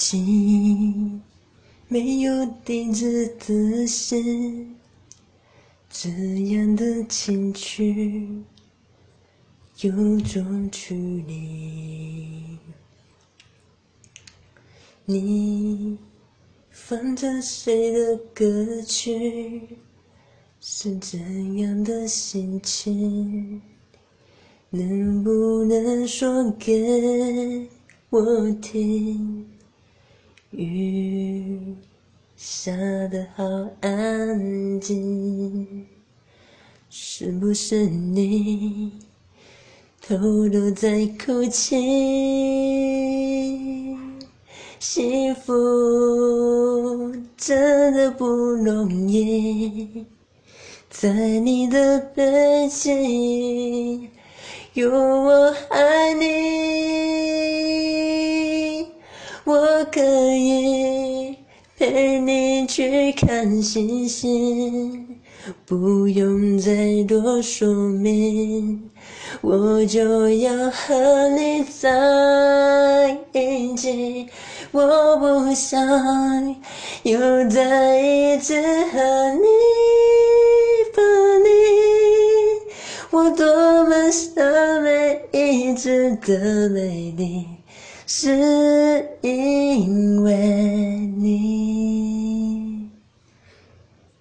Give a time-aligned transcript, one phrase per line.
[0.00, 1.20] 情，
[1.88, 4.74] 没有地址的信，
[5.90, 8.42] 这样的情绪
[9.82, 12.56] 有种距离。
[15.04, 15.98] 你
[16.70, 19.76] 放着谁的歌曲？
[20.62, 23.60] 是怎样的心情？
[24.70, 27.68] 能不能说给
[28.08, 29.46] 我听？
[30.50, 31.76] 雨
[32.36, 32.72] 下
[33.08, 33.44] 得好
[33.80, 35.86] 安静，
[36.88, 38.92] 是不是你
[40.00, 41.76] 偷偷在哭泣？
[44.80, 45.52] 幸福
[47.36, 50.04] 真的不容易，
[50.88, 54.10] 在你的背景
[54.72, 55.54] 有我
[59.80, 59.98] 我可
[60.34, 61.34] 以
[61.78, 65.18] 陪你去看星星，
[65.64, 68.90] 不用再多说明，
[69.40, 74.28] 我就要和你在一起。
[74.70, 76.54] 我不想
[77.02, 79.46] 又再一次和你
[80.92, 81.48] 分离，
[83.12, 84.44] 我多么想
[84.82, 87.46] 每一次的美丽，
[88.06, 88.36] 是
[89.22, 90.19] in